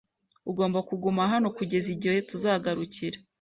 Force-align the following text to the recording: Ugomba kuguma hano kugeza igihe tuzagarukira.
Ugomba 0.51 0.79
kuguma 0.89 1.21
hano 1.33 1.47
kugeza 1.57 1.87
igihe 1.95 2.17
tuzagarukira. 2.29 3.17